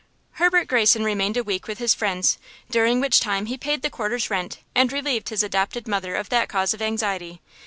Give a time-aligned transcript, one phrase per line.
[0.41, 2.39] Herbert Greyson remained a week with his friends,
[2.71, 6.49] during which time he paid the quarter's rent, and relieved his adopted mother of that
[6.49, 7.39] cause of anxiety.